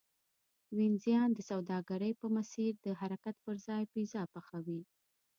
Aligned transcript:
وینزیان 0.77 1.29
د 1.33 1.39
سوداګرۍ 1.49 2.11
په 2.21 2.27
مسیر 2.35 2.71
د 2.85 2.87
حرکت 3.01 3.35
پرځای 3.45 3.83
پیزا 3.93 4.23
پخوي 4.33 4.81